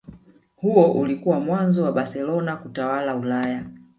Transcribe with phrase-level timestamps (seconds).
[0.55, 3.63] Huo ulikuwa mwanzo wa Barcelona kutawala Ulaya